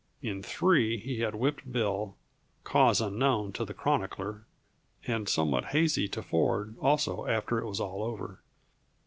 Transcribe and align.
In 0.23 0.41
three 0.41 0.97
he 0.97 1.19
had 1.19 1.35
whipped 1.35 1.71
Bill 1.71 2.15
cause 2.63 3.01
unknown 3.01 3.51
to 3.53 3.63
the 3.63 3.75
chronicler, 3.75 4.47
and 5.05 5.29
somewhat 5.29 5.65
hazy 5.65 6.07
to 6.07 6.23
Ford 6.23 6.75
also 6.81 7.27
after 7.27 7.59
it 7.59 7.67
was 7.67 7.79
all 7.79 8.01
over. 8.01 8.41